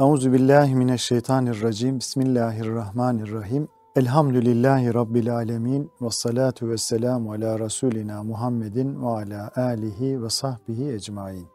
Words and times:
Euzu 0.00 0.32
billahi 0.32 0.74
mineşşeytanirracim. 0.74 1.98
Bismillahirrahmanirrahim. 1.98 3.68
Elhamdülillahi 3.96 4.94
rabbil 4.94 5.34
alamin 5.34 5.90
ve 6.02 6.10
salatu 6.10 6.68
vesselamü 6.68 7.30
ala 7.30 7.58
rasulina 7.58 8.22
Muhammedin 8.22 9.02
ve 9.02 9.06
ala 9.06 9.50
alihi 9.56 10.22
ve 10.22 10.30
sahbihi 10.30 10.92
ecmaîn. 10.92 11.46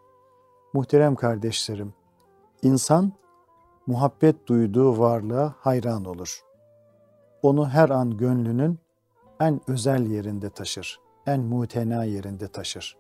Muhterem 0.74 1.16
kardeşlerim, 1.16 1.94
insan 2.62 3.12
muhabbet 3.88 4.48
duyduğu 4.48 5.00
varlığa 5.00 5.54
hayran 5.60 6.06
olur. 6.06 6.42
Onu 7.42 7.70
her 7.70 7.90
an 7.90 8.18
gönlünün 8.18 8.80
en 9.40 9.62
özel 9.68 10.06
yerinde 10.06 10.50
taşır, 10.50 11.00
en 11.28 11.42
mutena 11.42 12.04
yerinde 12.04 12.48
taşır. 12.48 12.98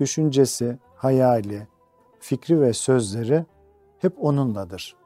Düşüncesi, 0.00 0.78
hayali, 0.96 1.66
fikri 2.20 2.60
ve 2.60 2.72
sözleri 2.72 3.44
hep 4.00 4.24
onunladır. 4.24 4.96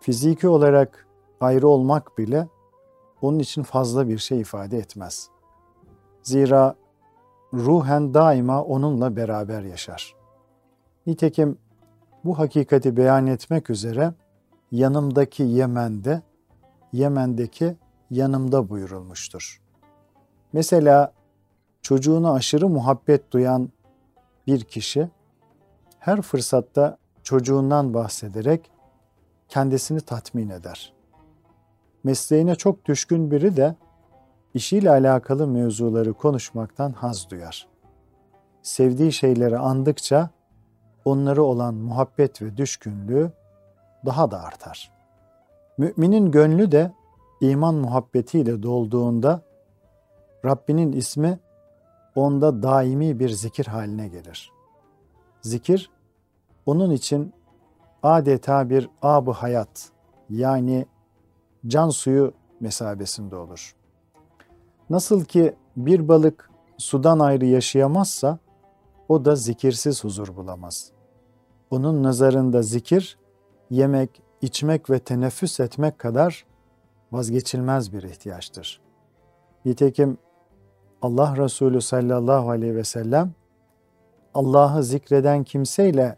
Fiziki 0.00 0.48
olarak 0.48 1.06
ayrı 1.40 1.68
olmak 1.68 2.18
bile 2.18 2.48
onun 3.22 3.38
için 3.38 3.62
fazla 3.62 4.08
bir 4.08 4.18
şey 4.18 4.40
ifade 4.40 4.78
etmez. 4.78 5.28
Zira 6.22 6.74
ruhen 7.54 8.14
daima 8.14 8.62
onunla 8.62 9.16
beraber 9.16 9.62
yaşar. 9.62 10.14
Nitekim 11.06 11.58
bu 12.24 12.38
hakikati 12.38 12.96
beyan 12.96 13.26
etmek 13.26 13.70
üzere 13.70 14.14
yanımdaki 14.72 15.42
Yemen'de, 15.42 16.22
Yemen'deki 16.92 17.76
yanımda 18.10 18.68
buyurulmuştur. 18.68 19.62
Mesela 20.52 21.12
çocuğuna 21.82 22.32
aşırı 22.32 22.68
muhabbet 22.68 23.32
duyan 23.32 23.70
bir 24.46 24.60
kişi 24.60 25.10
her 25.98 26.22
fırsatta 26.22 26.98
çocuğundan 27.22 27.94
bahsederek 27.94 28.70
kendisini 29.48 30.00
tatmin 30.00 30.48
eder. 30.48 30.92
Mesleğine 32.04 32.54
çok 32.54 32.84
düşkün 32.84 33.30
biri 33.30 33.56
de 33.56 33.76
işiyle 34.54 34.90
alakalı 34.90 35.46
mevzuları 35.46 36.12
konuşmaktan 36.12 36.92
haz 36.92 37.30
duyar. 37.30 37.68
Sevdiği 38.62 39.12
şeyleri 39.12 39.58
andıkça 39.58 40.30
onları 41.04 41.42
olan 41.42 41.74
muhabbet 41.74 42.42
ve 42.42 42.56
düşkünlüğü 42.56 43.32
daha 44.06 44.30
da 44.30 44.42
artar. 44.42 44.92
Müminin 45.78 46.30
gönlü 46.30 46.72
de 46.72 46.92
iman 47.40 47.74
muhabbetiyle 47.74 48.62
dolduğunda 48.62 49.42
Rabbinin 50.44 50.92
ismi 50.92 51.38
onda 52.14 52.62
daimi 52.62 53.18
bir 53.18 53.28
zikir 53.28 53.66
haline 53.66 54.08
gelir. 54.08 54.52
Zikir 55.42 55.90
onun 56.66 56.90
için 56.90 57.32
adeta 58.02 58.70
bir 58.70 58.88
ab 59.02 59.32
hayat 59.32 59.90
yani 60.30 60.86
can 61.66 61.90
suyu 61.90 62.32
mesabesinde 62.60 63.36
olur. 63.36 63.74
Nasıl 64.90 65.24
ki 65.24 65.54
bir 65.76 66.08
balık 66.08 66.50
sudan 66.78 67.18
ayrı 67.18 67.46
yaşayamazsa 67.46 68.38
o 69.08 69.24
da 69.24 69.36
zikirsiz 69.36 70.04
huzur 70.04 70.36
bulamaz. 70.36 70.90
Onun 71.70 72.02
nazarında 72.02 72.62
zikir 72.62 73.18
yemek, 73.70 74.22
içmek 74.42 74.90
ve 74.90 74.98
teneffüs 74.98 75.60
etmek 75.60 75.98
kadar 75.98 76.46
vazgeçilmez 77.12 77.92
bir 77.92 78.02
ihtiyaçtır. 78.02 78.80
Nitekim 79.64 80.18
Allah 81.02 81.36
Resulü 81.36 81.80
sallallahu 81.80 82.50
aleyhi 82.50 82.76
ve 82.76 82.84
sellem 82.84 83.32
Allah'ı 84.34 84.82
zikreden 84.82 85.44
kimseyle 85.44 86.16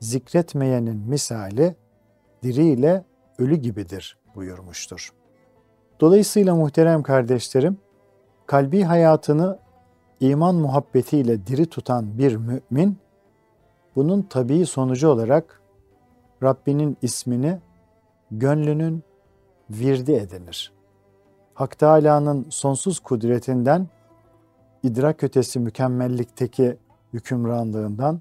zikretmeyenin 0.00 0.96
misali 0.96 1.76
diriyle 2.42 3.04
ölü 3.38 3.56
gibidir 3.56 4.18
buyurmuştur. 4.34 5.12
Dolayısıyla 6.00 6.54
muhterem 6.54 7.02
kardeşlerim, 7.02 7.78
kalbi 8.46 8.82
hayatını 8.82 9.58
iman 10.20 10.54
muhabbetiyle 10.54 11.46
diri 11.46 11.66
tutan 11.66 12.18
bir 12.18 12.36
mümin, 12.36 12.98
bunun 13.96 14.22
tabii 14.22 14.66
sonucu 14.66 15.08
olarak 15.08 15.60
Rabbinin 16.42 16.96
ismini 17.02 17.58
gönlünün 18.30 19.02
virdi 19.70 20.12
edinir. 20.12 20.72
Hak 21.54 21.78
Teâlâ'nın 21.78 22.46
sonsuz 22.50 23.00
kudretinden, 23.00 23.88
idrak 24.82 25.24
ötesi 25.24 25.60
mükemmellikteki 25.60 26.76
hükümranlığından, 27.12 28.20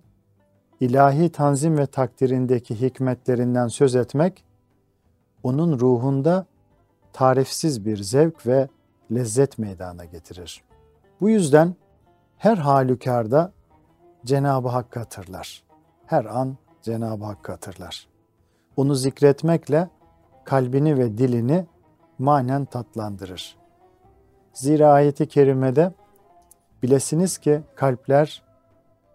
ilahi 0.79 1.29
tanzim 1.29 1.78
ve 1.78 1.85
takdirindeki 1.85 2.81
hikmetlerinden 2.81 3.67
söz 3.67 3.95
etmek, 3.95 4.44
onun 5.44 5.79
ruhunda 5.79 6.45
tarifsiz 7.13 7.85
bir 7.85 7.97
zevk 7.97 8.47
ve 8.47 8.67
lezzet 9.12 9.57
meydana 9.57 10.06
getirir. 10.06 10.63
Bu 11.22 11.29
yüzden 11.29 11.75
her 12.38 12.57
halükarda 12.57 13.51
Cenab-ı 14.25 14.68
Hakk'ı 14.68 15.00
hatırlar. 15.00 15.63
Her 16.06 16.25
an 16.25 16.57
Cenab-ı 16.81 17.25
Hakk'ı 17.25 17.51
hatırlar. 17.51 18.07
Onu 18.78 18.95
zikretmekle 18.95 19.89
kalbini 20.44 20.97
ve 20.97 21.18
dilini 21.18 21.66
manen 22.19 22.66
tatlandırır. 22.66 23.57
Zira 24.53 24.91
ayeti 24.91 25.28
kerimede 25.28 25.94
bilesiniz 26.84 27.38
ki 27.38 27.62
kalpler 27.75 28.44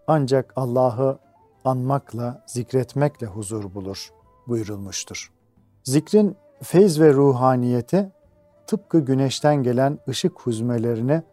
ancak 0.07 0.53
Allah'ı 0.55 1.19
anmakla, 1.65 2.43
zikretmekle 2.45 3.27
huzur 3.27 3.73
bulur 3.73 4.09
buyurulmuştur. 4.47 5.31
Zikrin 5.83 6.35
feyz 6.63 7.01
ve 7.01 7.13
ruhaniyeti 7.13 8.11
tıpkı 8.67 8.99
güneşten 8.99 9.63
gelen 9.63 9.99
ışık 10.09 10.39
huzmelerini 10.39 11.23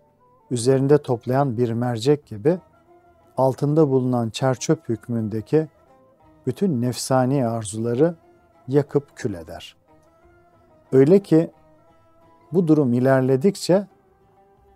üzerinde 0.50 0.98
toplayan 0.98 1.56
bir 1.56 1.72
mercek 1.72 2.26
gibi 2.26 2.58
altında 3.36 3.90
bulunan 3.90 4.30
çerçöp 4.30 4.88
hükmündeki 4.88 5.68
bütün 6.46 6.82
nefsani 6.82 7.46
arzuları 7.46 8.14
yakıp 8.68 9.16
kül 9.16 9.34
eder. 9.34 9.76
Öyle 10.92 11.18
ki 11.18 11.50
bu 12.52 12.68
durum 12.68 12.92
ilerledikçe 12.92 13.86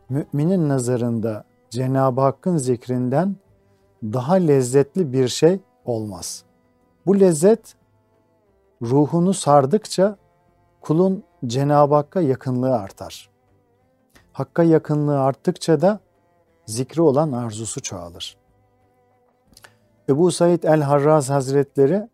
müminin 0.08 0.68
nazarında 0.68 1.44
Cenab-ı 1.70 2.20
Hakk'ın 2.20 2.56
zikrinden 2.56 3.36
daha 4.12 4.34
lezzetli 4.34 5.12
bir 5.12 5.28
şey 5.28 5.60
olmaz. 5.84 6.44
Bu 7.06 7.20
lezzet 7.20 7.74
ruhunu 8.82 9.34
sardıkça 9.34 10.16
kulun 10.80 11.24
Cenab-ı 11.46 11.94
Hakk'a 11.94 12.20
yakınlığı 12.20 12.76
artar. 12.76 13.30
Hakka 14.32 14.62
yakınlığı 14.62 15.20
arttıkça 15.20 15.80
da 15.80 16.00
zikri 16.66 17.02
olan 17.02 17.32
arzusu 17.32 17.82
çoğalır. 17.82 18.36
Ebu 20.08 20.30
Said 20.30 20.62
el-Harraz 20.62 21.30
Hazretleri 21.30 22.08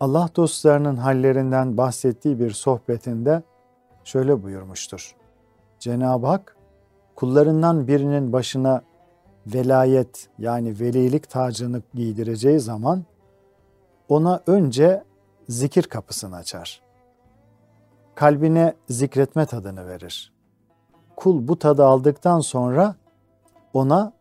Allah 0.00 0.30
dostlarının 0.36 0.96
hallerinden 0.96 1.76
bahsettiği 1.76 2.40
bir 2.40 2.50
sohbetinde 2.50 3.42
şöyle 4.04 4.42
buyurmuştur. 4.42 5.16
Cenab-ı 5.78 6.26
Hak 6.26 6.56
kullarından 7.16 7.86
birinin 7.86 8.32
başına 8.32 8.82
velayet 9.46 10.28
yani 10.38 10.80
velilik 10.80 11.30
tacını 11.30 11.82
giydireceği 11.94 12.60
zaman 12.60 13.04
ona 14.08 14.42
önce 14.46 15.04
zikir 15.48 15.82
kapısını 15.82 16.36
açar. 16.36 16.82
Kalbine 18.14 18.74
zikretme 18.88 19.46
tadını 19.46 19.88
verir. 19.88 20.32
Kul 21.16 21.48
bu 21.48 21.58
tadı 21.58 21.84
aldıktan 21.84 22.40
sonra 22.40 22.94
ona 23.74 24.12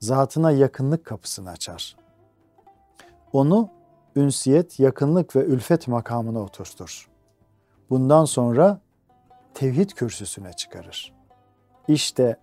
zatına 0.00 0.50
yakınlık 0.50 1.04
kapısını 1.04 1.50
açar. 1.50 1.96
Onu 3.32 3.68
ünsiyet, 4.16 4.80
yakınlık 4.80 5.36
ve 5.36 5.44
ülfet 5.44 5.88
makamına 5.88 6.38
oturtur. 6.38 7.10
Bundan 7.90 8.24
sonra 8.24 8.80
tevhid 9.54 9.90
kürsüsüne 9.90 10.52
çıkarır. 10.52 11.14
İşte 11.88 12.36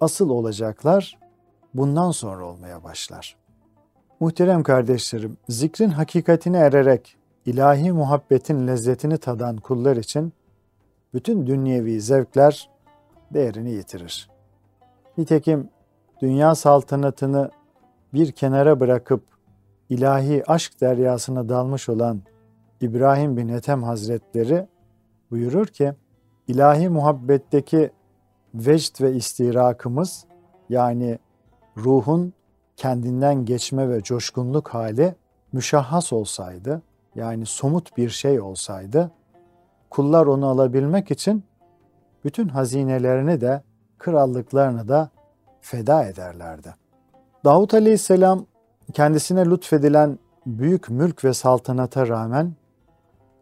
asıl 0.00 0.30
olacaklar 0.30 1.21
bundan 1.74 2.10
sonra 2.10 2.46
olmaya 2.46 2.84
başlar. 2.84 3.36
Muhterem 4.20 4.62
kardeşlerim, 4.62 5.36
zikrin 5.48 5.90
hakikatine 5.90 6.58
ererek 6.58 7.16
ilahi 7.46 7.92
muhabbetin 7.92 8.68
lezzetini 8.68 9.18
tadan 9.18 9.56
kullar 9.56 9.96
için 9.96 10.32
bütün 11.14 11.46
dünyevi 11.46 12.00
zevkler 12.00 12.70
değerini 13.34 13.70
yitirir. 13.70 14.30
Nitekim 15.18 15.68
dünya 16.22 16.54
saltanatını 16.54 17.50
bir 18.14 18.32
kenara 18.32 18.80
bırakıp 18.80 19.22
ilahi 19.88 20.50
aşk 20.50 20.80
deryasına 20.80 21.48
dalmış 21.48 21.88
olan 21.88 22.22
İbrahim 22.80 23.36
bin 23.36 23.48
Ethem 23.48 23.82
Hazretleri 23.82 24.66
buyurur 25.30 25.66
ki, 25.66 25.92
ilahi 26.48 26.88
muhabbetteki 26.88 27.90
vecd 28.54 29.00
ve 29.00 29.12
istirakımız 29.12 30.24
yani 30.68 31.18
ruhun 31.76 32.32
kendinden 32.76 33.44
geçme 33.44 33.88
ve 33.88 34.02
coşkunluk 34.02 34.68
hali 34.68 35.14
müşahhas 35.52 36.12
olsaydı, 36.12 36.82
yani 37.14 37.46
somut 37.46 37.96
bir 37.96 38.10
şey 38.10 38.40
olsaydı 38.40 39.10
kullar 39.90 40.26
onu 40.26 40.46
alabilmek 40.46 41.10
için 41.10 41.44
bütün 42.24 42.48
hazinelerini 42.48 43.40
de 43.40 43.62
krallıklarını 43.98 44.88
da 44.88 45.10
feda 45.60 46.04
ederlerdi. 46.04 46.74
Davut 47.44 47.74
Aleyhisselam 47.74 48.46
kendisine 48.92 49.46
lütfedilen 49.46 50.18
büyük 50.46 50.90
mülk 50.90 51.24
ve 51.24 51.34
saltanata 51.34 52.08
rağmen 52.08 52.52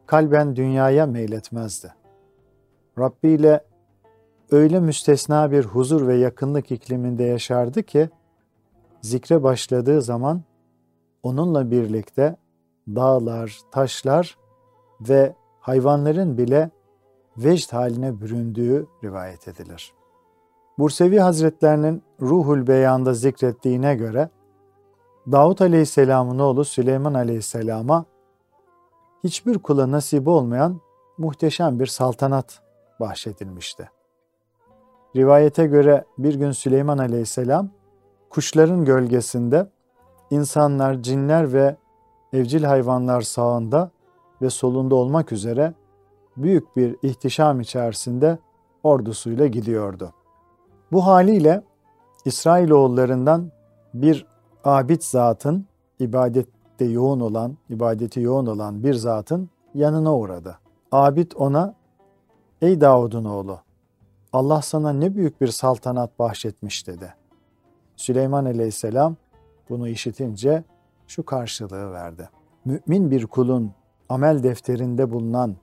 kalben 0.06 0.56
dünyaya 0.56 1.06
meyletmezdi. 1.06 1.94
Rabbi 2.98 3.28
ile 3.28 3.64
öyle 4.50 4.80
müstesna 4.80 5.50
bir 5.50 5.64
huzur 5.64 6.06
ve 6.06 6.16
yakınlık 6.16 6.70
ikliminde 6.72 7.24
yaşardı 7.24 7.82
ki 7.82 8.10
zikre 9.02 9.42
başladığı 9.42 10.02
zaman 10.02 10.42
onunla 11.22 11.70
birlikte 11.70 12.36
dağlar, 12.88 13.58
taşlar 13.70 14.38
ve 15.00 15.34
hayvanların 15.60 16.38
bile 16.38 16.70
vecd 17.36 17.72
haline 17.72 18.20
büründüğü 18.20 18.86
rivayet 19.04 19.48
edilir. 19.48 19.92
Bursevi 20.78 21.18
Hazretlerinin 21.18 22.02
Ruhul 22.20 22.66
Beyan'da 22.66 23.14
zikrettiğine 23.14 23.94
göre 23.94 24.28
Davut 25.32 25.60
Aleyhisselam'ın 25.60 26.38
oğlu 26.38 26.64
Süleyman 26.64 27.14
Aleyhisselam'a 27.14 28.04
hiçbir 29.24 29.58
kula 29.58 29.90
nasip 29.90 30.28
olmayan 30.28 30.80
muhteşem 31.18 31.80
bir 31.80 31.86
saltanat 31.86 32.62
bahşedilmişti. 33.00 33.90
Rivayete 35.16 35.66
göre 35.66 36.04
bir 36.18 36.34
gün 36.34 36.50
Süleyman 36.50 36.98
Aleyhisselam 36.98 37.70
kuşların 38.30 38.84
gölgesinde 38.84 39.70
insanlar, 40.30 41.02
cinler 41.02 41.52
ve 41.52 41.76
evcil 42.32 42.64
hayvanlar 42.64 43.20
sağında 43.20 43.90
ve 44.42 44.50
solunda 44.50 44.94
olmak 44.94 45.32
üzere 45.32 45.74
büyük 46.36 46.76
bir 46.76 46.96
ihtişam 47.02 47.60
içerisinde 47.60 48.38
ordusuyla 48.82 49.46
gidiyordu. 49.46 50.12
Bu 50.92 51.06
haliyle 51.06 51.62
İsrailoğullarından 52.24 53.50
bir 53.94 54.26
abid 54.64 55.02
zatın 55.02 55.66
ibadette 55.98 56.84
yoğun 56.84 57.20
olan, 57.20 57.56
ibadeti 57.70 58.20
yoğun 58.20 58.46
olan 58.46 58.82
bir 58.84 58.94
zatın 58.94 59.50
yanına 59.74 60.16
uğradı. 60.16 60.58
Abid 60.92 61.32
ona, 61.34 61.74
ey 62.62 62.80
Davud'un 62.80 63.24
oğlu, 63.24 63.58
Allah 64.32 64.62
sana 64.62 64.92
ne 64.92 65.16
büyük 65.16 65.40
bir 65.40 65.48
saltanat 65.48 66.18
bahşetmiş 66.18 66.86
dedi. 66.86 67.14
Süleyman 68.00 68.44
aleyhisselam 68.44 69.16
bunu 69.68 69.88
işitince 69.88 70.64
şu 71.06 71.24
karşılığı 71.24 71.92
verdi. 71.92 72.28
Mümin 72.64 73.10
bir 73.10 73.26
kulun 73.26 73.72
amel 74.08 74.42
defterinde 74.42 75.10
bulunan 75.10 75.56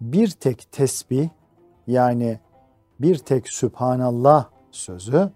bir 0.00 0.30
tek 0.30 0.72
tesbih 0.72 1.28
yani 1.86 2.40
bir 3.00 3.18
tek 3.18 3.48
Sübhanallah 3.48 4.48
sözü 4.70 5.30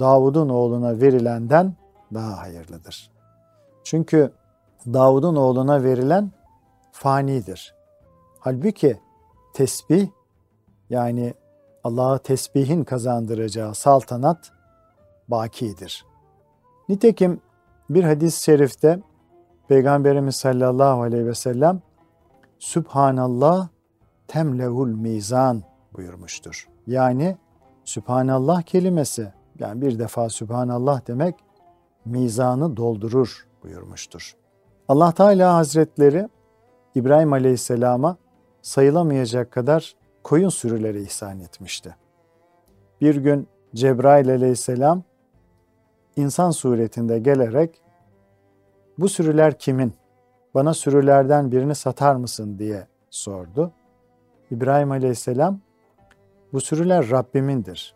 Davud'un 0.00 0.48
oğluna 0.48 1.00
verilenden 1.00 1.74
daha 2.14 2.38
hayırlıdır. 2.40 3.10
Çünkü 3.84 4.32
Davud'un 4.86 5.36
oğluna 5.36 5.82
verilen 5.82 6.32
fanidir. 6.92 7.74
Halbuki 8.40 9.00
tesbih 9.54 10.08
yani 10.90 11.34
Allah'a 11.84 12.18
tesbihin 12.18 12.84
kazandıracağı 12.84 13.74
saltanat 13.74 14.53
bakidir. 15.28 16.06
Nitekim 16.88 17.40
bir 17.90 18.04
hadis-i 18.04 18.42
şerifte 18.42 19.00
Peygamberimiz 19.68 20.36
sallallahu 20.36 21.02
aleyhi 21.02 21.26
ve 21.26 21.34
sellem 21.34 21.82
Sübhanallah 22.58 23.68
temlehul 24.28 24.88
mizan 24.88 25.62
buyurmuştur. 25.96 26.68
Yani 26.86 27.36
Sübhanallah 27.84 28.62
kelimesi 28.62 29.32
yani 29.58 29.82
bir 29.82 29.98
defa 29.98 30.28
Sübhanallah 30.28 31.06
demek 31.06 31.34
mizanı 32.04 32.76
doldurur 32.76 33.46
buyurmuştur. 33.62 34.36
Allah 34.88 35.12
Teala 35.12 35.54
Hazretleri 35.54 36.28
İbrahim 36.94 37.32
Aleyhisselam'a 37.32 38.16
sayılamayacak 38.62 39.50
kadar 39.50 39.94
koyun 40.22 40.48
sürüleri 40.48 41.02
ihsan 41.02 41.40
etmişti. 41.40 41.96
Bir 43.00 43.16
gün 43.16 43.48
Cebrail 43.74 44.30
aleyhisselam 44.30 45.02
insan 46.16 46.50
suretinde 46.50 47.18
gelerek 47.18 47.80
bu 48.98 49.08
sürüler 49.08 49.58
kimin? 49.58 49.94
Bana 50.54 50.74
sürülerden 50.74 51.52
birini 51.52 51.74
satar 51.74 52.14
mısın 52.14 52.58
diye 52.58 52.86
sordu. 53.10 53.72
İbrahim 54.50 54.90
aleyhisselam 54.90 55.60
bu 56.52 56.60
sürüler 56.60 57.10
Rabbimindir. 57.10 57.94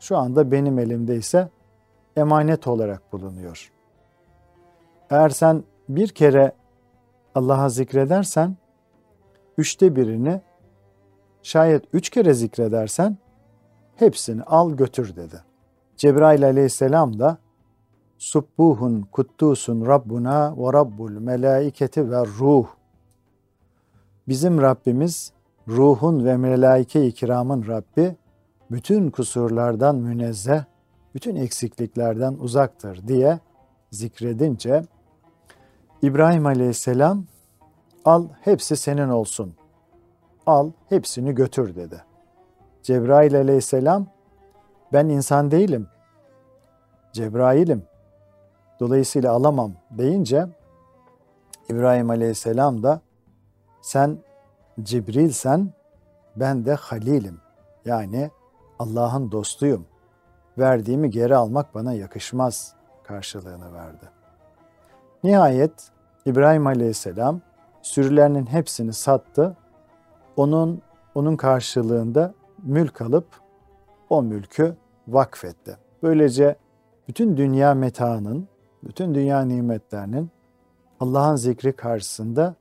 Şu 0.00 0.16
anda 0.16 0.50
benim 0.50 0.78
elimde 0.78 1.16
ise 1.16 1.48
emanet 2.16 2.66
olarak 2.66 3.12
bulunuyor. 3.12 3.72
Eğer 5.10 5.28
sen 5.28 5.64
bir 5.88 6.08
kere 6.08 6.52
Allah'a 7.34 7.68
zikredersen 7.68 8.56
üçte 9.58 9.96
birini 9.96 10.40
Şayet 11.42 11.84
üç 11.92 12.10
kere 12.10 12.34
zikredersen 12.34 13.18
hepsini 13.96 14.42
al 14.42 14.72
götür 14.72 15.16
dedi. 15.16 15.42
Cebrail 16.00 16.44
aleyhisselam 16.44 17.18
da 17.18 17.38
Subbuhun 18.18 19.02
kuttusun 19.12 19.86
Rabbuna 19.86 20.54
ve 20.56 20.72
Rabbul 20.72 21.10
melaiketi 21.10 22.10
ve 22.10 22.26
ruh. 22.26 22.66
Bizim 24.28 24.60
Rabbimiz 24.60 25.32
ruhun 25.68 26.24
ve 26.24 26.36
melaike-i 26.36 27.12
kiramın 27.12 27.66
Rabbi 27.68 28.16
bütün 28.70 29.10
kusurlardan 29.10 29.96
münezzeh, 29.96 30.64
bütün 31.14 31.36
eksikliklerden 31.36 32.36
uzaktır 32.40 33.08
diye 33.08 33.38
zikredince 33.90 34.82
İbrahim 36.02 36.46
Aleyhisselam 36.46 37.24
al 38.04 38.28
hepsi 38.40 38.76
senin 38.76 39.08
olsun 39.08 39.54
al 40.46 40.70
hepsini 40.88 41.34
götür 41.34 41.76
dedi. 41.76 42.04
Cebrail 42.82 43.36
aleyhisselam 43.36 44.06
ben 44.92 45.08
insan 45.08 45.50
değilim. 45.50 45.88
Cebrail'im. 47.12 47.82
Dolayısıyla 48.80 49.32
alamam 49.32 49.72
deyince 49.90 50.46
İbrahim 51.68 52.10
aleyhisselam 52.10 52.82
da 52.82 53.00
sen 53.82 54.18
Cibrilsen 54.82 55.72
ben 56.36 56.64
de 56.64 56.74
Halil'im. 56.74 57.40
Yani 57.84 58.30
Allah'ın 58.78 59.32
dostuyum. 59.32 59.86
Verdiğimi 60.58 61.10
geri 61.10 61.36
almak 61.36 61.74
bana 61.74 61.92
yakışmaz 61.92 62.74
karşılığını 63.02 63.74
verdi. 63.74 64.10
Nihayet 65.24 65.90
İbrahim 66.26 66.66
Aleyhisselam 66.66 67.40
sürülerinin 67.82 68.46
hepsini 68.46 68.92
sattı 68.92 69.56
onun 70.36 70.82
onun 71.14 71.36
karşılığında 71.36 72.34
mülk 72.62 73.00
alıp 73.02 73.39
o 74.10 74.22
mülkü 74.22 74.76
vakfetti. 75.08 75.76
Böylece 76.02 76.56
bütün 77.08 77.36
dünya 77.36 77.74
metaının, 77.74 78.48
bütün 78.84 79.14
dünya 79.14 79.40
nimetlerinin 79.40 80.30
Allah'ın 81.00 81.36
zikri 81.36 81.72
karşısında 81.72 82.54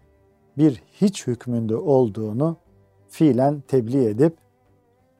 bir 0.57 0.83
hiç 0.91 1.27
hükmünde 1.27 1.75
olduğunu 1.75 2.57
fiilen 3.09 3.61
tebliğ 3.67 4.05
edip 4.05 4.37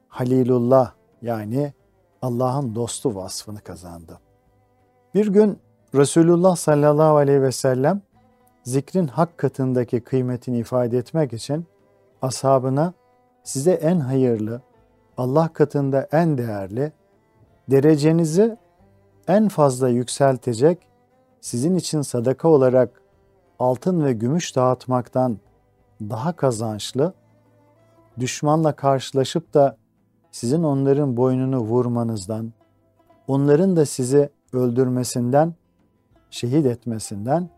Halilullah 0.08 0.94
yani 1.22 1.74
Allah'ın 2.22 2.76
dostu 2.76 3.16
vasfını 3.16 3.62
kazandı. 3.62 4.20
Bir 5.16 5.28
gün 5.28 5.60
Resulullah 5.96 6.56
sallallahu 6.56 7.16
aleyhi 7.16 7.42
ve 7.42 7.52
sellem 7.52 8.02
zikrin 8.64 9.08
hak 9.08 9.38
katındaki 9.38 10.02
kıymetini 10.02 10.58
ifade 10.58 10.98
etmek 10.98 11.34
için 11.34 11.66
ashabına 12.22 12.94
size 13.44 13.72
en 13.72 14.00
hayırlı, 14.00 14.62
Allah 15.20 15.48
katında 15.54 16.08
en 16.12 16.38
değerli, 16.38 16.92
derecenizi 17.72 18.58
en 19.28 19.48
fazla 19.48 19.90
yükseltecek, 19.90 20.88
sizin 21.42 21.76
için 21.76 22.02
sadaka 22.02 22.50
olarak 22.50 23.02
altın 23.60 24.06
ve 24.06 24.14
gümüş 24.14 24.56
dağıtmaktan 24.56 25.38
daha 26.02 26.34
kazançlı, 26.34 27.14
düşmanla 28.20 28.72
karşılaşıp 28.76 29.54
da 29.54 29.78
sizin 30.32 30.64
onların 30.64 31.18
boynunu 31.18 31.60
vurmanızdan, 31.60 32.54
onların 33.28 33.76
da 33.76 33.86
sizi 33.86 34.30
öldürmesinden, 34.54 35.54
şehit 36.30 36.66
etmesinden 36.66 37.50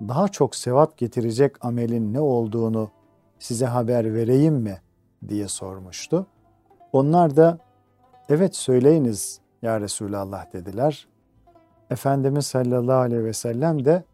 daha 0.00 0.28
çok 0.28 0.56
sevap 0.56 0.98
getirecek 0.98 1.64
amelin 1.64 2.14
ne 2.14 2.20
olduğunu 2.20 2.90
size 3.38 3.66
haber 3.66 4.14
vereyim 4.14 4.54
mi 4.54 4.78
diye 5.28 5.48
sormuştu. 5.48 6.26
Onlar 6.92 7.36
da 7.36 7.58
evet 8.28 8.56
söyleyiniz 8.56 9.40
ya 9.62 9.80
Resulallah 9.80 10.52
dediler. 10.52 11.08
Efendimiz 11.90 12.46
sallallahu 12.46 12.96
aleyhi 12.96 13.24
ve 13.24 13.32
sellem 13.32 13.84
de 13.84 14.04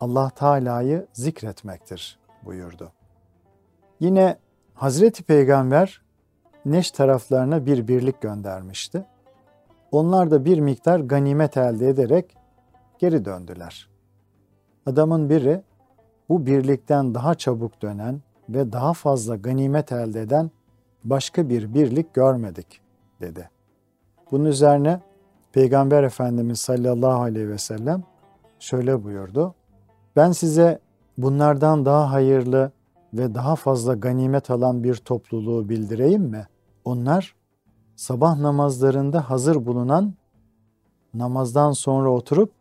Allah 0.00 0.30
Teala'yı 0.30 1.06
zikretmektir 1.12 2.18
buyurdu. 2.44 2.92
Yine 4.00 4.36
Hazreti 4.74 5.22
Peygamber 5.22 6.02
Neş 6.64 6.90
taraflarına 6.90 7.66
bir 7.66 7.88
birlik 7.88 8.20
göndermişti. 8.20 9.04
Onlar 9.92 10.30
da 10.30 10.44
bir 10.44 10.60
miktar 10.60 11.00
ganimet 11.00 11.56
elde 11.56 11.88
ederek 11.88 12.36
geri 12.98 13.24
döndüler. 13.24 13.88
Adamın 14.86 15.30
biri 15.30 15.62
bu 16.28 16.46
birlikten 16.46 17.14
daha 17.14 17.34
çabuk 17.34 17.82
dönen 17.82 18.20
ve 18.48 18.72
daha 18.72 18.92
fazla 18.92 19.36
ganimet 19.36 19.92
elde 19.92 20.20
eden 20.22 20.50
başka 21.04 21.48
bir 21.48 21.74
birlik 21.74 22.14
görmedik 22.14 22.80
dedi. 23.20 23.50
Bunun 24.30 24.44
üzerine 24.44 25.00
Peygamber 25.52 26.02
Efendimiz 26.02 26.60
sallallahu 26.60 27.22
aleyhi 27.22 27.48
ve 27.48 27.58
sellem 27.58 28.02
şöyle 28.58 29.04
buyurdu. 29.04 29.54
Ben 30.16 30.32
size 30.32 30.80
bunlardan 31.18 31.84
daha 31.84 32.12
hayırlı 32.12 32.72
ve 33.14 33.34
daha 33.34 33.56
fazla 33.56 33.94
ganimet 33.94 34.50
alan 34.50 34.84
bir 34.84 34.94
topluluğu 34.94 35.68
bildireyim 35.68 36.22
mi? 36.22 36.46
Onlar 36.84 37.34
sabah 37.96 38.38
namazlarında 38.38 39.30
hazır 39.30 39.66
bulunan 39.66 40.14
namazdan 41.14 41.72
sonra 41.72 42.10
oturup 42.10 42.52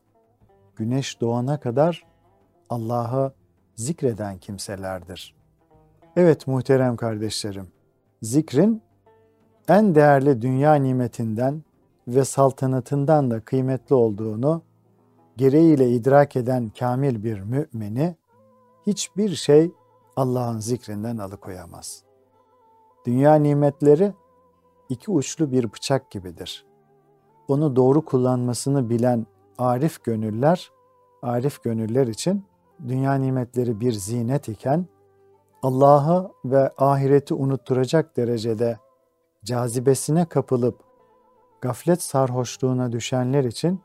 güneş 0.75 1.21
doğana 1.21 1.59
kadar 1.59 2.03
Allah'ı 2.69 3.33
zikreden 3.75 4.37
kimselerdir. 4.37 5.35
Evet 6.15 6.47
muhterem 6.47 6.95
kardeşlerim, 6.95 7.67
zikrin 8.21 8.81
en 9.67 9.95
değerli 9.95 10.41
dünya 10.41 10.73
nimetinden 10.73 11.63
ve 12.07 12.25
saltanatından 12.25 13.31
da 13.31 13.39
kıymetli 13.39 13.95
olduğunu 13.95 14.61
gereğiyle 15.37 15.89
idrak 15.89 16.35
eden 16.35 16.71
kamil 16.79 17.23
bir 17.23 17.39
mümini 17.39 18.15
hiçbir 18.87 19.35
şey 19.35 19.71
Allah'ın 20.15 20.59
zikrinden 20.59 21.17
alıkoyamaz. 21.17 22.03
Dünya 23.05 23.35
nimetleri 23.35 24.13
iki 24.89 25.11
uçlu 25.11 25.51
bir 25.51 25.73
bıçak 25.73 26.11
gibidir. 26.11 26.65
Onu 27.47 27.75
doğru 27.75 28.05
kullanmasını 28.05 28.89
bilen 28.89 29.25
arif 29.57 30.03
gönüller, 30.03 30.71
arif 31.21 31.63
gönüller 31.63 32.07
için 32.07 32.43
dünya 32.87 33.13
nimetleri 33.13 33.79
bir 33.79 33.93
zinet 33.93 34.47
iken 34.47 34.85
Allah'ı 35.63 36.31
ve 36.45 36.71
ahireti 36.77 37.33
unutturacak 37.33 38.17
derecede 38.17 38.79
cazibesine 39.45 40.25
kapılıp 40.25 40.79
gaflet 41.61 42.01
sarhoşluğuna 42.01 42.91
düşenler 42.91 43.43
için 43.43 43.81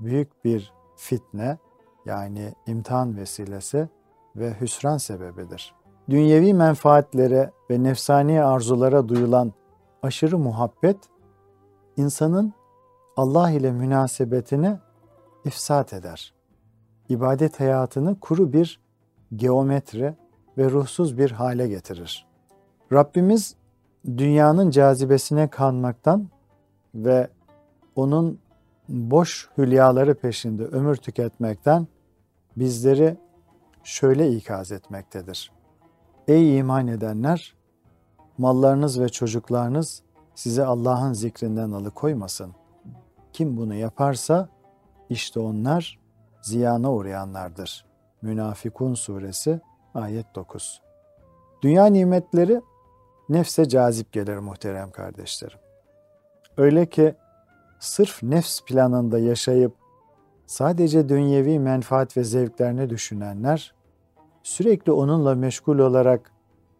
büyük 0.00 0.44
bir 0.44 0.72
fitne 0.96 1.58
yani 2.06 2.54
imtihan 2.66 3.16
vesilesi 3.16 3.88
ve 4.36 4.60
hüsran 4.60 4.96
sebebidir. 4.96 5.74
Dünyevi 6.10 6.54
menfaatlere 6.54 7.50
ve 7.70 7.82
nefsani 7.82 8.42
arzulara 8.42 9.08
duyulan 9.08 9.52
aşırı 10.02 10.38
muhabbet 10.38 10.96
insanın 11.96 12.54
Allah 13.16 13.50
ile 13.50 13.72
münasebetini 13.72 14.78
ifsat 15.44 15.92
eder. 15.92 16.34
İbadet 17.08 17.60
hayatını 17.60 18.20
kuru 18.20 18.52
bir 18.52 18.80
geometri 19.36 20.14
ve 20.58 20.70
ruhsuz 20.70 21.18
bir 21.18 21.30
hale 21.30 21.68
getirir. 21.68 22.26
Rabbimiz 22.92 23.54
dünyanın 24.06 24.70
cazibesine 24.70 25.48
kanmaktan 25.48 26.28
ve 26.94 27.28
onun 27.96 28.38
boş 28.88 29.48
hülyaları 29.58 30.14
peşinde 30.14 30.64
ömür 30.64 30.96
tüketmekten 30.96 31.86
bizleri 32.56 33.16
şöyle 33.84 34.32
ikaz 34.32 34.72
etmektedir. 34.72 35.52
Ey 36.28 36.58
iman 36.58 36.86
edenler! 36.86 37.56
Mallarınız 38.38 39.00
ve 39.00 39.08
çocuklarınız 39.08 40.02
size 40.34 40.64
Allah'ın 40.64 41.12
zikrinden 41.12 41.70
alıkoymasın. 41.70 42.52
Kim 43.32 43.56
bunu 43.56 43.74
yaparsa 43.74 44.48
işte 45.10 45.40
onlar 45.40 46.00
ziyana 46.42 46.92
uğrayanlardır. 46.92 47.86
Münafikun 48.22 48.94
suresi 48.94 49.60
ayet 49.96 50.34
9. 50.34 50.82
Dünya 51.62 51.86
nimetleri 51.86 52.60
nefse 53.28 53.68
cazip 53.68 54.12
gelir 54.12 54.36
muhterem 54.36 54.90
kardeşlerim. 54.90 55.58
Öyle 56.56 56.86
ki 56.86 57.14
sırf 57.80 58.22
nefs 58.22 58.60
planında 58.60 59.18
yaşayıp 59.18 59.72
sadece 60.46 61.08
dünyevi 61.08 61.58
menfaat 61.58 62.16
ve 62.16 62.24
zevklerini 62.24 62.90
düşünenler 62.90 63.74
sürekli 64.42 64.92
onunla 64.92 65.34
meşgul 65.34 65.78
olarak 65.78 66.32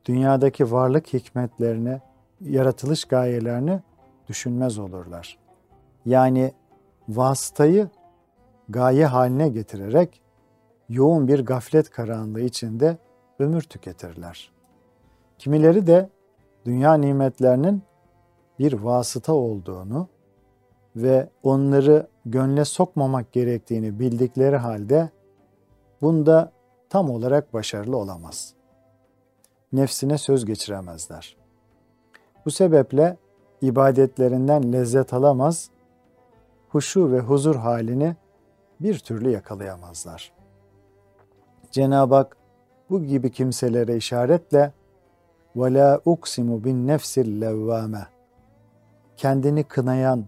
dünyadaki 0.04 0.72
varlık 0.72 1.12
hikmetlerini, 1.12 2.00
yaratılış 2.40 3.04
gayelerini 3.04 3.80
düşünmez 4.28 4.78
olurlar. 4.78 5.38
Yani 6.06 6.52
vasıtayı 7.08 7.88
gaye 8.68 9.06
haline 9.06 9.48
getirerek 9.48 10.22
yoğun 10.88 11.28
bir 11.28 11.44
gaflet 11.44 11.90
karanlığı 11.90 12.40
içinde 12.40 12.98
ömür 13.38 13.62
tüketirler. 13.62 14.52
Kimileri 15.38 15.86
de 15.86 16.10
dünya 16.64 16.94
nimetlerinin 16.94 17.82
bir 18.58 18.72
vasıta 18.72 19.32
olduğunu 19.32 20.08
ve 20.96 21.28
onları 21.42 22.06
gönle 22.26 22.64
sokmamak 22.64 23.32
gerektiğini 23.32 24.00
bildikleri 24.00 24.56
halde 24.56 25.10
bunda 26.02 26.52
tam 26.90 27.10
olarak 27.10 27.54
başarılı 27.54 27.96
olamaz. 27.96 28.54
Nefsine 29.72 30.18
söz 30.18 30.44
geçiremezler. 30.44 31.36
Bu 32.44 32.50
sebeple 32.50 33.16
ibadetlerinden 33.62 34.72
lezzet 34.72 35.12
alamaz, 35.12 35.70
huşu 36.68 37.12
ve 37.12 37.20
huzur 37.20 37.56
halini 37.56 38.16
bir 38.80 38.98
türlü 38.98 39.30
yakalayamazlar. 39.30 40.32
Cenab-ı 41.70 42.14
Hak 42.14 42.36
bu 42.89 43.03
gibi 43.03 43.31
kimselere 43.31 43.97
işaretle 43.97 44.73
وَلَا 45.55 46.01
uksimu 46.05 46.63
bin 46.63 46.87
nefsil 46.87 47.41
levvame 47.41 48.07
kendini 49.17 49.63
kınayan, 49.63 50.25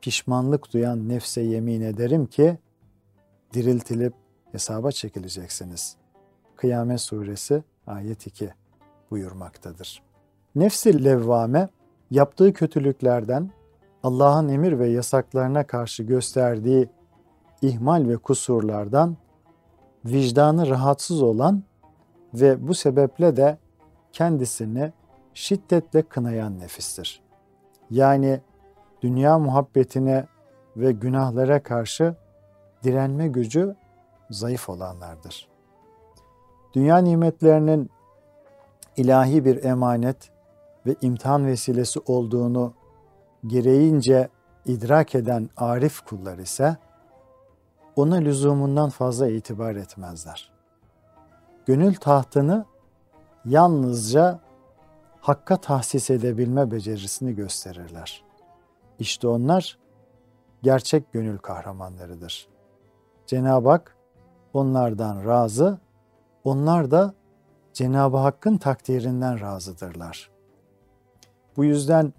pişmanlık 0.00 0.72
duyan 0.72 1.08
nefse 1.08 1.40
yemin 1.40 1.80
ederim 1.80 2.26
ki 2.26 2.58
diriltilip 3.52 4.14
hesaba 4.52 4.92
çekileceksiniz. 4.92 5.96
Kıyamet 6.56 7.00
suresi 7.00 7.64
ayet 7.86 8.26
2 8.26 8.54
buyurmaktadır. 9.10 10.02
Nefsi 10.54 11.04
levvame 11.04 11.68
yaptığı 12.10 12.52
kötülüklerden 12.52 13.50
Allah'ın 14.02 14.48
emir 14.48 14.78
ve 14.78 14.88
yasaklarına 14.88 15.66
karşı 15.66 16.02
gösterdiği 16.02 16.88
ihmal 17.62 18.08
ve 18.08 18.16
kusurlardan 18.16 19.16
vicdanı 20.04 20.68
rahatsız 20.68 21.22
olan 21.22 21.62
ve 22.33 22.67
bu 22.67 22.73
sebeple 22.73 23.35
de 23.37 23.57
kendisini 24.13 24.93
şiddetle 25.33 26.01
kınayan 26.01 26.59
nefistir. 26.59 27.21
Yani 27.89 28.41
dünya 29.01 29.39
muhabbetine 29.39 30.25
ve 30.77 30.91
günahlara 30.91 31.63
karşı 31.63 32.15
direnme 32.83 33.27
gücü 33.27 33.75
zayıf 34.29 34.69
olanlardır. 34.69 35.47
Dünya 36.73 36.97
nimetlerinin 36.97 37.89
ilahi 38.97 39.45
bir 39.45 39.63
emanet 39.63 40.31
ve 40.85 40.95
imtihan 41.01 41.45
vesilesi 41.45 41.99
olduğunu 42.05 42.73
gereğince 43.47 44.29
idrak 44.65 45.15
eden 45.15 45.49
arif 45.57 46.01
kullar 46.01 46.37
ise 46.37 46.77
ona 47.95 48.15
lüzumundan 48.15 48.89
fazla 48.89 49.27
itibar 49.27 49.75
etmezler. 49.75 50.56
Gönül 51.67 51.95
tahtını 51.95 52.65
yalnızca 53.45 54.39
hakka 55.21 55.57
tahsis 55.57 56.09
edebilme 56.09 56.71
becerisini 56.71 57.35
gösterirler. 57.35 58.23
İşte 58.99 59.27
onlar 59.27 59.77
gerçek 60.63 61.11
gönül 61.11 61.37
kahramanlarıdır. 61.37 62.47
Cenab-ı 63.25 63.69
Hak 63.69 63.95
onlardan 64.53 65.25
razı, 65.25 65.79
onlar 66.43 66.91
da 66.91 67.13
Cenab-ı 67.73 68.17
Hakk'ın 68.17 68.57
takdirinden 68.57 69.41
razıdırlar. 69.41 70.29
Bu 71.57 71.65
yüzden 71.65 72.13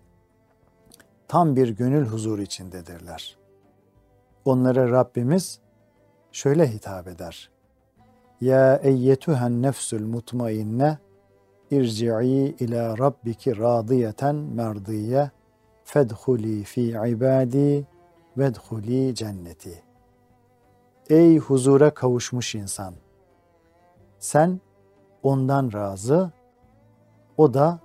tam 1.28 1.56
bir 1.56 1.68
gönül 1.68 2.06
huzur 2.06 2.38
içindedirler. 2.38 3.38
Onlara 4.44 4.90
Rabbimiz 4.90 5.60
şöyle 6.32 6.72
hitap 6.72 7.08
eder. 7.08 7.57
Ya 8.40 8.76
eyyetühen 8.76 9.62
nefsül 9.62 10.06
mutmainne 10.06 10.98
irci'i 11.70 12.56
ila 12.60 12.98
rabbiki 12.98 13.58
radiyeten 13.58 14.36
merdiye 14.36 15.30
fedhuli 15.84 16.64
fi 16.64 16.82
ibadi 16.82 17.86
vedhuli 18.38 19.14
cenneti. 19.14 19.82
Ey 21.10 21.38
huzura 21.38 21.94
kavuşmuş 21.94 22.54
insan! 22.54 22.94
Sen 24.18 24.60
ondan 25.22 25.72
razı, 25.72 26.30
o 27.36 27.54
da 27.54 27.80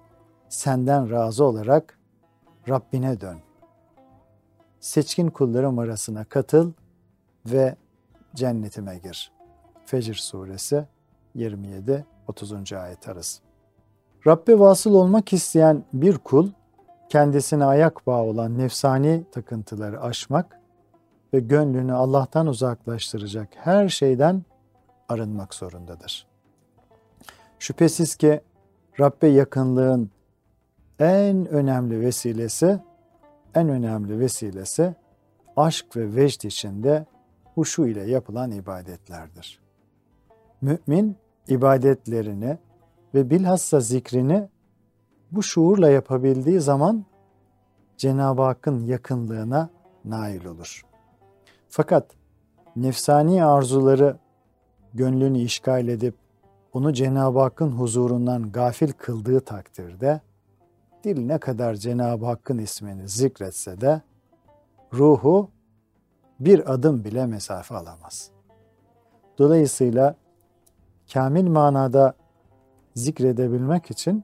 senden 0.50 1.12
razı 1.12 1.43
olarak 1.43 2.00
Rabbine 2.69 3.22
dön. 3.22 3.38
Seçkin 4.79 5.29
kullarım 5.29 5.79
arasına 5.79 6.25
katıl 6.25 6.72
ve 7.45 7.75
cennetime 8.36 8.98
gir. 8.98 9.32
Fecr 9.85 10.13
suresi 10.13 10.85
27 11.35 12.05
30. 12.27 12.73
ayet 12.73 13.09
arası. 13.09 13.41
Rabbe 14.27 14.59
vasıl 14.59 14.93
olmak 14.93 15.33
isteyen 15.33 15.83
bir 15.93 16.17
kul 16.17 16.49
kendisine 17.09 17.65
ayak 17.65 18.07
bağı 18.07 18.21
olan 18.21 18.57
nefsani 18.57 19.23
takıntıları 19.31 20.01
aşmak 20.01 20.59
ve 21.33 21.39
gönlünü 21.39 21.93
Allah'tan 21.93 22.47
uzaklaştıracak 22.47 23.49
her 23.55 23.89
şeyden 23.89 24.43
arınmak 25.09 25.53
zorundadır. 25.53 26.27
Şüphesiz 27.59 28.15
ki 28.15 28.41
Rabbe 28.99 29.27
yakınlığın 29.27 30.09
en 30.99 31.45
önemli 31.45 32.01
vesilesi, 32.01 32.79
en 33.55 33.69
önemli 33.69 34.19
vesilesi 34.19 34.95
aşk 35.57 35.97
ve 35.97 36.15
vecd 36.15 36.43
içinde 36.43 37.05
huşu 37.55 37.85
ile 37.87 38.09
yapılan 38.09 38.51
ibadetlerdir. 38.51 39.62
Mümin 40.63 41.15
ibadetlerini 41.48 42.58
ve 43.13 43.29
bilhassa 43.29 43.79
zikrini 43.79 44.50
bu 45.32 45.43
şuurla 45.43 45.89
yapabildiği 45.89 46.60
zaman 46.60 47.05
Cenab-ı 47.98 48.41
Hakk'ın 48.41 48.86
yakınlığına 48.86 49.70
nail 50.05 50.46
olur. 50.46 50.86
Fakat 51.70 52.12
nefsani 52.75 53.46
arzuları 53.46 54.17
gönlünü 54.93 55.39
işgal 55.39 55.88
edip 55.88 56.15
onu 56.74 56.93
Cenab-ı 56.93 57.39
Hakk'ın 57.39 57.72
huzurundan 57.72 58.51
gafil 58.51 58.91
kıldığı 58.91 59.39
takdirde 59.39 60.22
dil 61.03 61.25
ne 61.25 61.38
kadar 61.38 61.75
Cenab-ı 61.75 62.25
Hakk'ın 62.25 62.58
ismini 62.58 63.10
zikretse 63.10 63.82
de 63.82 64.01
ruhu 64.93 65.50
bir 66.39 66.74
adım 66.74 67.03
bile 67.03 67.25
mesafe 67.25 67.75
alamaz. 67.75 68.32
Dolayısıyla 69.38 70.23
kamil 71.13 71.48
manada 71.48 72.13
zikredebilmek 72.95 73.91
için 73.91 74.24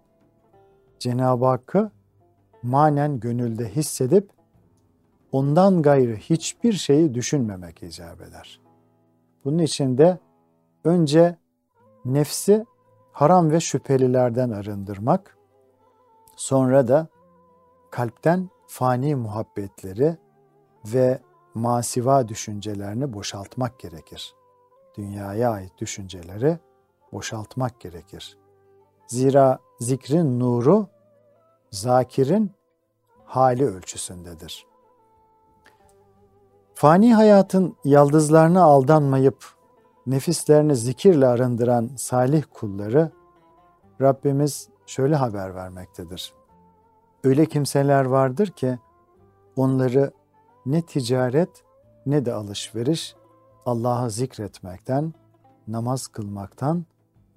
Cenab-ı 1.00 1.46
Hakk'ı 1.46 1.92
manen 2.64 3.20
gönülde 3.20 3.70
hissedip 3.70 4.30
ondan 5.32 5.82
gayrı 5.82 6.16
hiçbir 6.16 6.74
şeyi 6.74 7.14
düşünmemek 7.14 7.84
icap 7.84 8.22
eder. 8.22 8.62
Bunun 9.46 9.58
için 9.58 9.98
de 9.98 10.20
önce 10.84 11.36
nefsi 12.06 12.66
haram 13.12 13.52
ve 13.52 13.60
şüphelilerden 13.60 14.50
arındırmak, 14.50 15.38
sonra 16.36 16.88
da 16.88 17.08
kalpten 17.92 18.50
fani 18.68 19.16
muhabbetleri 19.16 20.18
ve 20.86 21.20
masiva 21.54 22.28
düşüncelerini 22.28 23.14
boşaltmak 23.14 23.80
gerekir. 23.80 24.36
Dünyaya 24.98 25.52
ait 25.52 25.78
düşünceleri 25.78 26.60
boşaltmak 27.14 27.80
gerekir. 27.80 28.38
Zira 29.08 29.60
zikrin 29.80 30.40
nuru 30.40 30.88
zakirin 31.72 32.52
hali 33.26 33.66
ölçüsündedir. 33.66 34.66
Fani 36.74 37.16
hayatın 37.16 37.76
yaldızlarına 37.84 38.64
aldanmayıp 38.64 39.46
nefislerini 40.08 40.76
zikirle 40.76 41.28
arındıran 41.28 41.90
salih 41.98 42.44
kulları 42.54 43.12
Rabbimiz 44.02 44.70
şöyle 44.86 45.16
haber 45.16 45.56
vermektedir. 45.56 46.34
Öyle 47.24 47.46
kimseler 47.46 48.06
vardır 48.06 48.48
ki 48.48 48.80
onları 49.56 50.12
ne 50.66 50.82
ticaret 50.82 51.64
ne 52.06 52.26
de 52.26 52.34
alışveriş 52.34 53.16
Allah'ı 53.66 54.12
zikretmekten, 54.12 55.14
namaz 55.68 56.08
kılmaktan 56.08 56.86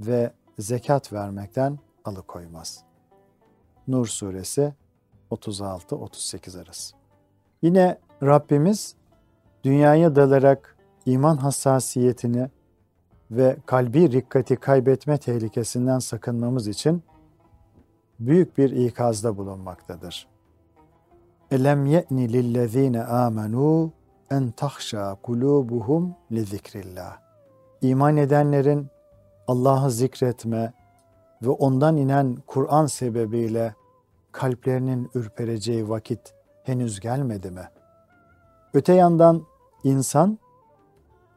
ve 0.06 0.32
zekat 0.58 1.12
vermekten 1.12 1.78
alıkoymaz. 2.04 2.84
Nur 3.88 4.06
suresi 4.06 4.74
36-38 5.30 6.62
arası. 6.62 6.96
Yine 7.62 7.98
Rabbimiz 8.22 8.94
dünyaya 9.64 10.16
dalarak 10.16 10.76
iman 11.06 11.36
hassasiyetini 11.36 12.50
ve 13.30 13.56
kalbi 13.66 14.12
rikkati 14.12 14.56
kaybetme 14.56 15.18
tehlikesinden 15.18 15.98
sakınmamız 15.98 16.68
için 16.68 17.02
büyük 18.20 18.58
bir 18.58 18.70
ikazda 18.70 19.36
bulunmaktadır. 19.36 20.28
Elem 21.50 21.86
ye'ni 21.86 22.32
lillezine 22.32 23.04
amenu 23.04 23.92
en 24.30 24.50
tahşa 24.50 25.14
kulubuhum 25.14 26.14
li 26.32 26.44
zikrillah. 26.44 27.18
İman 27.82 28.16
edenlerin 28.16 28.86
Allah'ı 29.52 29.90
zikretme 29.90 30.72
ve 31.42 31.50
ondan 31.50 31.96
inen 31.96 32.36
Kur'an 32.46 32.86
sebebiyle 32.86 33.74
kalplerinin 34.32 35.10
ürpereceği 35.14 35.88
vakit 35.88 36.34
henüz 36.62 37.00
gelmedi 37.00 37.50
mi? 37.50 37.68
Öte 38.74 38.92
yandan 38.92 39.42
insan 39.84 40.38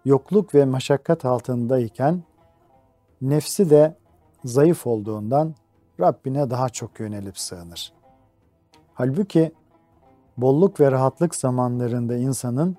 yokluk 0.06 0.56
ve 0.56 0.66
meşakkat 0.66 1.26
altındayken 1.26 2.24
nefsi 3.22 3.70
de 3.70 3.98
zayıf 4.46 4.88
olduğundan 4.88 5.56
Rabbine 6.00 6.50
daha 6.50 6.70
çok 6.70 7.00
yönelip 7.00 7.40
sığınır. 7.40 7.94
Halbuki 8.94 9.52
bolluk 10.38 10.80
ve 10.80 10.92
rahatlık 10.92 11.36
zamanlarında 11.36 12.16
insanın 12.16 12.78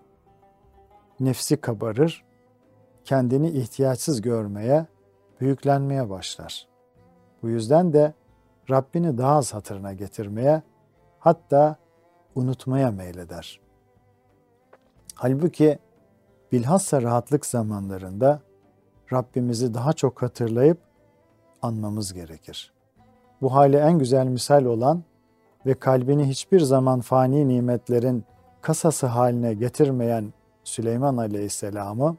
nefsi 1.20 1.56
kabarır, 1.56 2.24
kendini 3.04 3.50
ihtiyaçsız 3.50 4.20
görmeye, 4.20 4.86
büyüklenmeye 5.40 6.10
başlar. 6.10 6.66
Bu 7.42 7.48
yüzden 7.48 7.92
de 7.92 8.12
Rabbini 8.70 9.18
daha 9.18 9.36
az 9.36 9.54
hatırına 9.54 9.92
getirmeye, 9.92 10.62
hatta 11.18 11.76
unutmaya 12.34 12.90
meyleder. 12.90 13.60
Halbuki 15.14 15.78
bilhassa 16.52 17.02
rahatlık 17.02 17.46
zamanlarında 17.46 18.40
Rabbimizi 19.12 19.74
daha 19.74 19.92
çok 19.92 20.22
hatırlayıp 20.22 20.78
anmamız 21.62 22.12
gerekir. 22.12 22.72
Bu 23.42 23.54
hale 23.54 23.78
en 23.78 23.98
güzel 23.98 24.26
misal 24.26 24.64
olan 24.64 25.02
ve 25.66 25.74
kalbini 25.74 26.28
hiçbir 26.28 26.60
zaman 26.60 27.00
fani 27.00 27.48
nimetlerin 27.48 28.24
kasası 28.62 29.06
haline 29.06 29.54
getirmeyen 29.54 30.32
Süleyman 30.64 31.16
Aleyhisselam'ı 31.16 32.16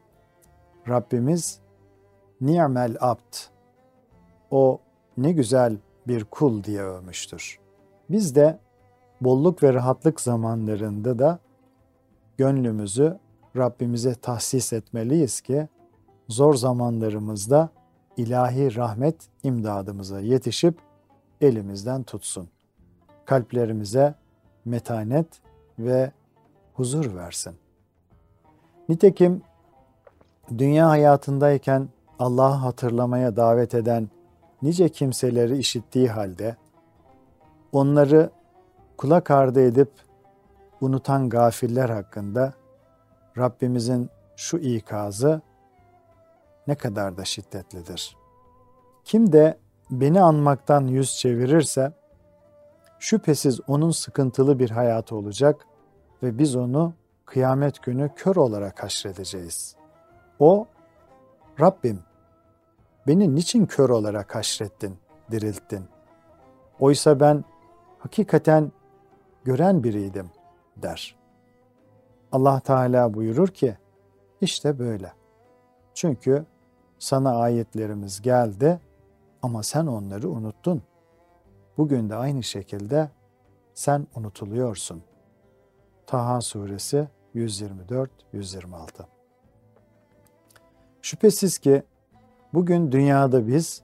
Rabbimiz 0.88 1.60
ni'mel 2.40 2.96
abd 3.00 3.34
o 4.50 4.80
ne 5.16 5.32
güzel 5.32 5.76
bir 6.06 6.24
kul 6.24 6.64
diye 6.64 6.82
övmüştür. 6.82 7.58
Biz 8.10 8.34
de 8.34 8.58
bolluk 9.20 9.62
ve 9.62 9.74
rahatlık 9.74 10.20
zamanlarında 10.20 11.18
da 11.18 11.38
gönlümüzü 12.36 13.18
Rabbimize 13.56 14.14
tahsis 14.14 14.72
etmeliyiz 14.72 15.40
ki 15.40 15.68
zor 16.28 16.54
zamanlarımızda 16.54 17.68
ilahi 18.16 18.76
rahmet 18.76 19.28
imdadımıza 19.42 20.20
yetişip 20.20 20.78
elimizden 21.40 22.02
tutsun. 22.02 22.48
Kalplerimize 23.24 24.14
metanet 24.64 25.26
ve 25.78 26.12
huzur 26.74 27.14
versin. 27.14 27.54
Nitekim 28.88 29.42
dünya 30.58 30.88
hayatındayken 30.88 31.88
Allah'ı 32.18 32.54
hatırlamaya 32.54 33.36
davet 33.36 33.74
eden 33.74 34.08
nice 34.62 34.88
kimseleri 34.88 35.58
işittiği 35.58 36.08
halde 36.08 36.56
onları 37.72 38.30
kulak 38.96 39.30
ardı 39.30 39.60
edip 39.60 39.90
unutan 40.80 41.28
gafiller 41.28 41.88
hakkında 41.88 42.52
Rabbimizin 43.38 44.10
şu 44.36 44.58
ikazı 44.58 45.40
ne 46.66 46.74
kadar 46.74 47.16
da 47.16 47.24
şiddetlidir. 47.24 48.16
Kim 49.04 49.32
de 49.32 49.58
beni 49.90 50.20
anmaktan 50.20 50.86
yüz 50.86 51.16
çevirirse 51.16 51.92
şüphesiz 52.98 53.60
onun 53.66 53.90
sıkıntılı 53.90 54.58
bir 54.58 54.70
hayatı 54.70 55.16
olacak 55.16 55.66
ve 56.22 56.38
biz 56.38 56.56
onu 56.56 56.92
kıyamet 57.26 57.82
günü 57.82 58.10
kör 58.16 58.36
olarak 58.36 58.82
haşredeceğiz. 58.82 59.76
O, 60.38 60.66
Rabbim 61.60 62.07
beni 63.08 63.34
niçin 63.34 63.66
kör 63.66 63.88
olarak 63.88 64.34
haşrettin, 64.34 64.98
dirilttin? 65.30 65.84
Oysa 66.80 67.20
ben 67.20 67.44
hakikaten 67.98 68.72
gören 69.44 69.84
biriydim 69.84 70.30
der. 70.76 71.16
Allah 72.32 72.60
Teala 72.60 73.14
buyurur 73.14 73.48
ki, 73.48 73.76
İşte 74.40 74.78
böyle. 74.78 75.12
Çünkü 75.94 76.46
sana 76.98 77.36
ayetlerimiz 77.36 78.22
geldi 78.22 78.80
ama 79.42 79.62
sen 79.62 79.86
onları 79.86 80.30
unuttun. 80.30 80.82
Bugün 81.78 82.10
de 82.10 82.14
aynı 82.14 82.42
şekilde 82.42 83.10
sen 83.74 84.06
unutuluyorsun. 84.16 85.02
Taha 86.06 86.40
suresi 86.40 87.08
124-126 87.34 88.08
Şüphesiz 91.02 91.58
ki 91.58 91.82
Bugün 92.54 92.92
dünyada 92.92 93.48
biz 93.48 93.82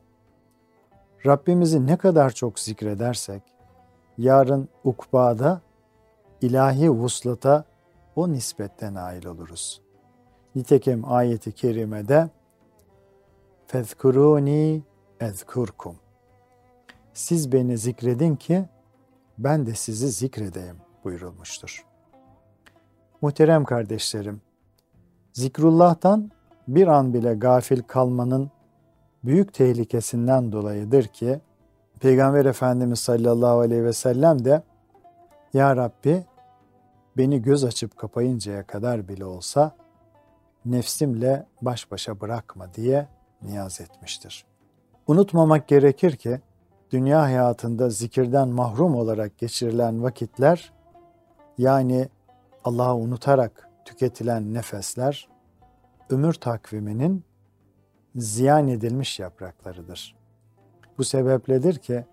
Rabbimizi 1.26 1.86
ne 1.86 1.96
kadar 1.96 2.30
çok 2.30 2.58
zikredersek, 2.58 3.42
yarın 4.18 4.68
ukbada 4.84 5.60
ilahi 6.40 6.90
vuslata 6.90 7.64
o 8.16 8.32
nispetten 8.32 8.94
nail 8.94 9.26
oluruz. 9.26 9.80
Nitekim 10.54 11.12
ayeti 11.12 11.52
kerimede 11.52 12.28
Fezkuruni 13.66 14.82
ezkurkum. 15.20 15.96
Siz 17.14 17.52
beni 17.52 17.78
zikredin 17.78 18.36
ki 18.36 18.64
ben 19.38 19.66
de 19.66 19.74
sizi 19.74 20.08
zikredeyim 20.08 20.76
buyurulmuştur. 21.04 21.84
Muhterem 23.20 23.64
kardeşlerim, 23.64 24.40
zikrullah'tan 25.32 26.30
bir 26.68 26.86
an 26.86 27.14
bile 27.14 27.34
gafil 27.34 27.82
kalmanın 27.82 28.50
büyük 29.24 29.54
tehlikesinden 29.54 30.52
dolayıdır 30.52 31.04
ki 31.04 31.40
Peygamber 32.00 32.44
Efendimiz 32.44 32.98
sallallahu 32.98 33.58
aleyhi 33.58 33.84
ve 33.84 33.92
sellem 33.92 34.44
de 34.44 34.62
Ya 35.54 35.76
Rabbi 35.76 36.24
beni 37.16 37.42
göz 37.42 37.64
açıp 37.64 37.96
kapayıncaya 37.96 38.66
kadar 38.66 39.08
bile 39.08 39.24
olsa 39.24 39.76
nefsimle 40.64 41.46
baş 41.62 41.90
başa 41.90 42.20
bırakma 42.20 42.74
diye 42.74 43.08
niyaz 43.42 43.80
etmiştir. 43.80 44.44
Unutmamak 45.06 45.68
gerekir 45.68 46.16
ki 46.16 46.40
dünya 46.90 47.22
hayatında 47.22 47.90
zikirden 47.90 48.48
mahrum 48.48 48.94
olarak 48.94 49.38
geçirilen 49.38 50.02
vakitler 50.02 50.72
yani 51.58 52.08
Allah'ı 52.64 52.94
unutarak 52.94 53.68
tüketilen 53.84 54.54
nefesler 54.54 55.28
ömür 56.10 56.32
takviminin 56.32 57.24
ziyan 58.16 58.68
edilmiş 58.68 59.20
yapraklarıdır. 59.20 60.16
Bu 60.98 61.04
sebepledir 61.04 61.78
ki 61.78 62.04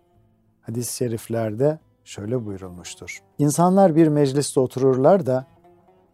hadis-i 0.62 0.96
şeriflerde 0.96 1.80
şöyle 2.04 2.46
buyurulmuştur. 2.46 3.24
İnsanlar 3.38 3.96
bir 3.96 4.08
mecliste 4.08 4.60
otururlar 4.60 5.26
da 5.26 5.46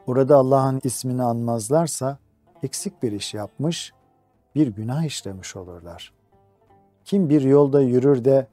orada 0.07 0.37
Allah'ın 0.37 0.81
ismini 0.83 1.23
anmazlarsa 1.23 2.17
eksik 2.63 3.03
bir 3.03 3.11
iş 3.11 3.33
yapmış, 3.33 3.93
bir 4.55 4.67
günah 4.67 5.03
işlemiş 5.03 5.55
olurlar. 5.55 6.13
Kim 7.05 7.29
bir 7.29 7.41
yolda 7.41 7.81
yürür 7.81 8.25
de 8.25 8.47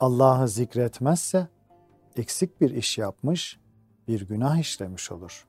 Allah'ı 0.00 0.48
zikretmezse 0.48 1.48
eksik 2.16 2.60
bir 2.60 2.70
iş 2.70 2.98
yapmış, 2.98 3.58
bir 4.08 4.28
günah 4.28 4.58
işlemiş 4.58 5.12
olur. 5.12 5.46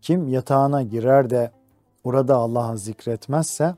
Kim 0.00 0.28
yatağına 0.28 0.82
girer 0.82 1.30
de 1.30 1.52
orada 2.04 2.36
Allah'ı 2.36 2.78
zikretmezse 2.78 3.74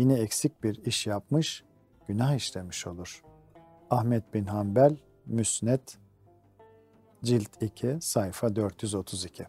yine 0.00 0.14
eksik 0.14 0.64
bir 0.64 0.84
iş 0.84 1.06
yapmış, 1.06 1.64
günah 2.08 2.34
işlemiş 2.34 2.86
olur. 2.86 3.22
Ahmet 3.90 4.34
bin 4.34 4.44
Hanbel, 4.44 4.96
Müsned, 5.26 5.88
Cilt 7.24 7.62
2, 7.62 7.98
sayfa 8.00 8.56
432. 8.56 9.46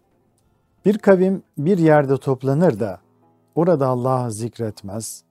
Bir 0.85 0.97
kavim 0.97 1.43
bir 1.57 1.77
yerde 1.77 2.17
toplanır 2.17 2.79
da 2.79 3.01
orada 3.55 3.87
Allah'ı 3.87 4.31
zikretmez, 4.31 5.23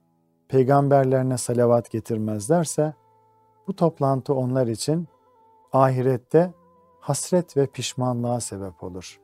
peygamberlerine 0.47 1.37
salavat 1.37 1.91
getirmezlerse 1.91 2.93
bu 3.67 3.75
toplantı 3.75 4.33
onlar 4.33 4.67
için 4.67 5.07
ahirette 5.73 6.53
hasret 6.99 7.57
ve 7.57 7.67
pişmanlığa 7.67 8.39
sebep 8.39 8.83
olur. 8.83 9.19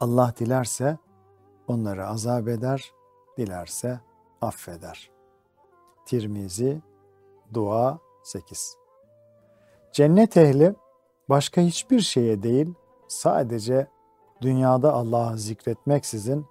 Allah 0.00 0.34
dilerse 0.38 0.98
onları 1.68 2.06
azap 2.06 2.48
eder, 2.48 2.92
dilerse 3.36 4.00
affeder. 4.40 5.10
Tirmizi 6.06 6.80
Dua 7.54 7.98
8 8.22 8.76
Cennet 9.92 10.36
ehli 10.36 10.74
başka 11.28 11.60
hiçbir 11.60 12.00
şeye 12.00 12.42
değil, 12.42 12.74
sadece 13.08 13.86
dünyada 14.40 14.92
Allah'ı 14.92 15.38
zikretmeksizin 15.38 16.46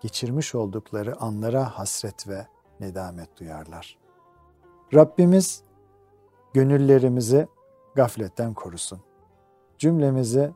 geçirmiş 0.00 0.54
oldukları 0.54 1.20
anlara 1.20 1.78
hasret 1.78 2.28
ve 2.28 2.46
nedamet 2.80 3.40
duyarlar. 3.40 3.98
Rabbimiz 4.94 5.62
gönüllerimizi 6.54 7.48
gafletten 7.94 8.54
korusun. 8.54 9.00
Cümlemizi 9.78 10.52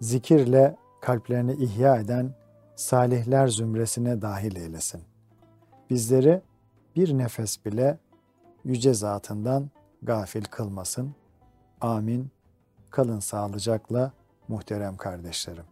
zikirle 0.00 0.76
kalplerini 1.00 1.52
ihya 1.52 1.96
eden 1.96 2.34
salihler 2.76 3.48
zümresine 3.48 4.22
dahil 4.22 4.56
eylesin. 4.56 5.11
Bizleri 5.92 6.40
bir 6.96 7.18
nefes 7.18 7.64
bile 7.64 7.98
yüce 8.64 8.94
zatından 8.94 9.70
gafil 10.02 10.44
kılmasın. 10.44 11.14
Amin. 11.80 12.30
Kalın 12.90 13.20
sağlıcakla 13.20 14.12
muhterem 14.48 14.96
kardeşlerim. 14.96 15.64